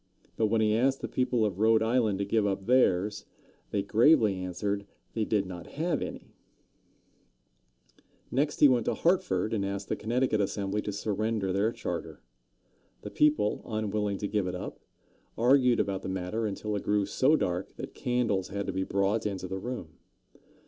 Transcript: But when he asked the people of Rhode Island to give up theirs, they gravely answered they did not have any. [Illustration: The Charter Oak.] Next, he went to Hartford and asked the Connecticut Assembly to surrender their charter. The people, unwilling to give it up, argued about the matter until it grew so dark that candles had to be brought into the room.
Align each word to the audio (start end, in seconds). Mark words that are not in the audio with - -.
But 0.35 0.47
when 0.47 0.61
he 0.61 0.75
asked 0.75 1.01
the 1.01 1.07
people 1.07 1.45
of 1.45 1.59
Rhode 1.59 1.83
Island 1.83 2.17
to 2.17 2.25
give 2.25 2.47
up 2.47 2.65
theirs, 2.65 3.25
they 3.69 3.83
gravely 3.83 4.33
answered 4.37 4.87
they 5.13 5.25
did 5.25 5.45
not 5.45 5.67
have 5.73 6.01
any. 6.01 6.33
[Illustration: 6.33 7.85
The 7.85 8.01
Charter 8.01 8.01
Oak.] 8.01 8.31
Next, 8.31 8.59
he 8.61 8.67
went 8.67 8.85
to 8.85 8.93
Hartford 8.95 9.53
and 9.53 9.63
asked 9.63 9.89
the 9.89 9.95
Connecticut 9.95 10.41
Assembly 10.41 10.81
to 10.81 10.91
surrender 10.91 11.53
their 11.53 11.71
charter. 11.71 12.23
The 13.03 13.11
people, 13.11 13.61
unwilling 13.63 14.17
to 14.17 14.27
give 14.27 14.47
it 14.47 14.55
up, 14.55 14.79
argued 15.37 15.79
about 15.79 16.01
the 16.01 16.09
matter 16.09 16.47
until 16.47 16.75
it 16.75 16.81
grew 16.81 17.05
so 17.05 17.35
dark 17.35 17.75
that 17.75 17.93
candles 17.93 18.47
had 18.47 18.65
to 18.65 18.73
be 18.73 18.81
brought 18.83 19.27
into 19.27 19.47
the 19.47 19.59
room. 19.59 19.99